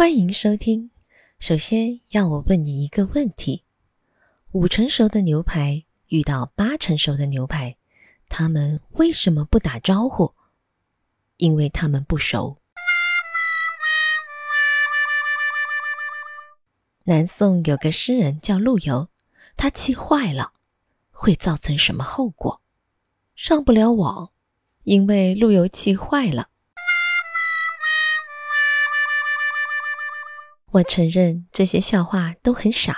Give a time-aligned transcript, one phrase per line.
[0.00, 0.90] 欢迎收听。
[1.38, 3.64] 首先要我问你一个问题：
[4.52, 7.76] 五成熟的牛排遇到八成熟的牛排，
[8.26, 10.32] 他们为什么不打招呼？
[11.36, 12.56] 因为他们不熟。
[17.04, 19.10] 南宋有个诗人叫陆游，
[19.54, 20.54] 他气坏了，
[21.10, 22.62] 会造成什么后果？
[23.34, 24.32] 上不了网，
[24.84, 26.48] 因为陆游气坏了。
[30.72, 32.96] 我承认这些笑话都很傻，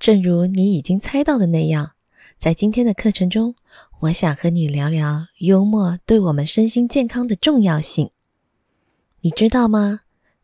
[0.00, 1.92] 正如你已经猜到的那样，
[2.36, 3.54] 在今天的课程中，
[4.00, 8.10] 我想和你聊聊幽默对我们身心健康的重要性。
[9.20, 10.00] 你知道吗？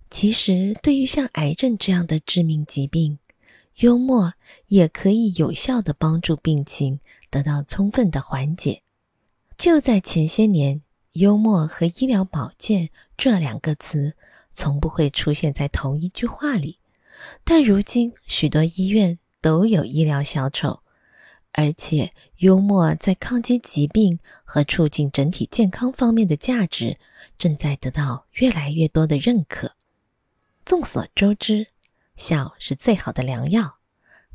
[0.08, 3.18] 其实，对于像癌症这样的致命疾病，
[3.78, 4.34] 幽默
[4.68, 8.82] 也可以有效的帮助病情得到充分的缓解。
[9.58, 10.80] 就在前些年，
[11.14, 14.14] 幽默和医疗保健这两个词。
[14.56, 16.78] 从不会出现在同一句话里，
[17.44, 20.80] 但如今许多医院都有医疗小丑，
[21.52, 26.98] 而且幽默在抗击疾病和促进整体健康方面的价值
[27.36, 29.72] 正在得到越来越多的认可。
[30.64, 31.66] 众所周知，
[32.16, 33.76] 笑是最好的良药，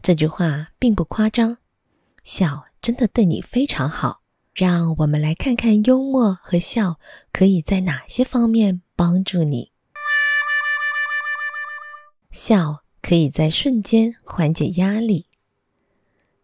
[0.03, 1.57] 这句话并不夸张，
[2.23, 4.21] 笑真的对你非常好。
[4.53, 6.99] 让我们来看看幽默和笑
[7.33, 9.71] 可以在哪些方面帮助你。
[12.31, 15.25] 笑可以在瞬间缓解压力。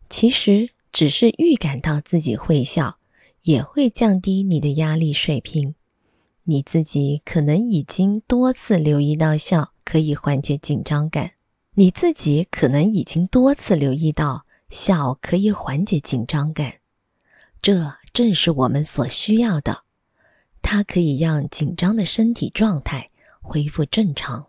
[0.10, 2.98] 其实，只是预感到自己会笑，
[3.44, 5.76] 也会降低你的压力水平。
[6.44, 11.32] 你自己可能已经多次留意到笑可以缓解紧张感。
[11.74, 16.76] 你自己可能已经多次留意到笑可以缓解紧张感。
[17.62, 19.84] 这正是我们所需要的。
[20.62, 23.10] 它可以让紧张的身体状态
[23.42, 24.48] 恢复正常。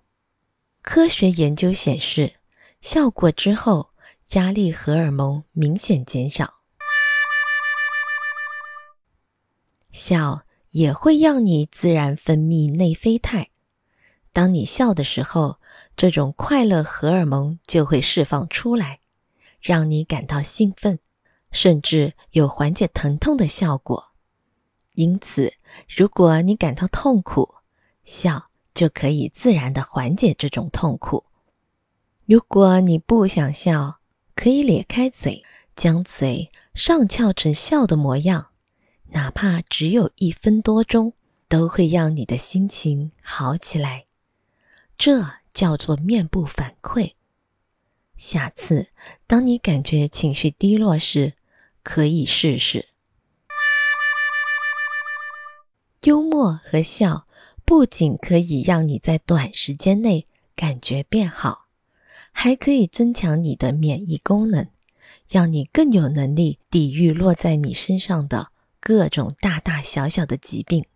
[0.90, 2.32] 科学研究显示，
[2.80, 3.90] 笑过之后，
[4.30, 6.62] 压力荷尔蒙明显减少。
[9.92, 13.50] 笑也会让你自然分泌内啡肽，
[14.32, 15.60] 当你笑的时候，
[15.94, 19.00] 这种快乐荷尔蒙就会释放出来，
[19.60, 20.98] 让你感到兴奋，
[21.52, 24.12] 甚至有缓解疼痛的效果。
[24.94, 25.52] 因此，
[25.86, 27.56] 如果你感到痛苦，
[28.04, 28.47] 笑。
[28.78, 31.24] 就可以自然的缓解这种痛苦。
[32.26, 33.98] 如果你不想笑，
[34.36, 35.44] 可以咧开嘴，
[35.74, 38.50] 将嘴上翘成笑的模样，
[39.06, 41.14] 哪怕只有一分多钟，
[41.48, 44.04] 都会让你的心情好起来。
[44.96, 47.14] 这叫做面部反馈。
[48.16, 48.86] 下次
[49.26, 51.32] 当你感觉情绪低落时，
[51.82, 52.90] 可以试试
[56.02, 57.24] 幽默和笑。
[57.68, 60.24] 不仅可以让你在短时间内
[60.56, 61.66] 感觉变好，
[62.32, 64.66] 还可以增强你的免疫功能，
[65.28, 68.48] 让你更有能力抵御落在你身上的
[68.80, 70.86] 各种大大小小的疾病。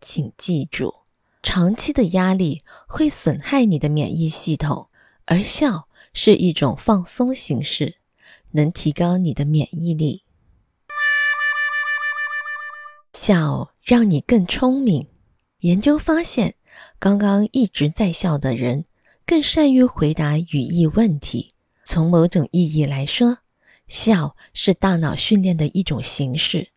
[0.00, 0.94] 请记住，
[1.42, 4.88] 长期的压力会损害你的免疫系统，
[5.24, 7.96] 而笑是一种放松形式，
[8.52, 10.22] 能提高你的免疫力。
[13.12, 15.08] 笑让你更聪明。
[15.60, 16.54] 研究发现，
[17.00, 18.84] 刚刚一直在笑的人
[19.26, 21.52] 更善于回答语义问题。
[21.84, 23.38] 从某种意义来说，
[23.88, 26.68] 笑是大脑训练的一种形式，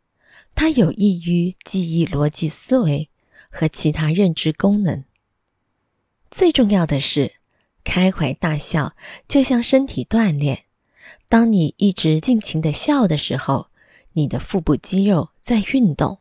[0.55, 3.09] 它有益于记忆、逻辑思维
[3.51, 5.03] 和其他认知功能。
[6.31, 7.33] 最重要的是，
[7.83, 8.95] 开怀大笑
[9.27, 10.63] 就像身体锻炼。
[11.29, 13.67] 当你一直尽情的笑的时候，
[14.13, 16.17] 你的腹部肌肉在运动。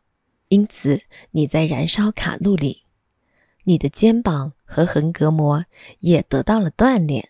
[0.50, 2.82] 因此，你在燃烧卡路里，
[3.62, 5.64] 你的肩膀和横膈膜
[6.00, 7.28] 也得到了锻炼。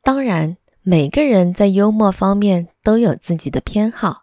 [0.00, 4.22] 当然，每个人在幽默方面都有自己的偏好，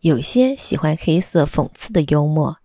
[0.00, 2.56] 有些喜欢黑色讽刺的幽默，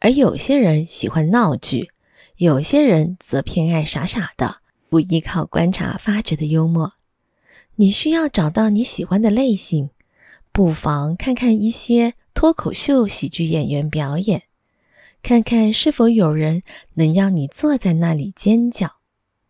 [0.00, 1.92] 而有些人喜欢闹剧，
[2.38, 4.56] 有些人则偏爱傻傻的、
[4.88, 6.94] 不依靠观察发掘的幽默。
[7.76, 9.90] 你需要找到你喜欢的类型，
[10.50, 12.14] 不妨看看一些。
[12.34, 14.42] 脱口秀喜剧演员表演，
[15.22, 16.62] 看看是否有人
[16.94, 18.96] 能让你坐在那里尖叫，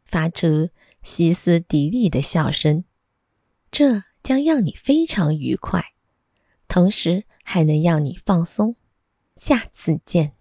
[0.05, 0.69] 发出
[1.03, 2.85] 歇斯底里的笑声，
[3.73, 5.93] 这将让你非常愉快，
[6.69, 8.77] 同时还能让你放松。
[9.35, 10.35] 下次见。